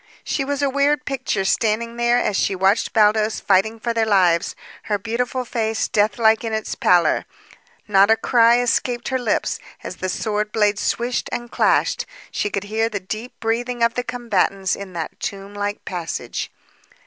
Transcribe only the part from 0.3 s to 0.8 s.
was a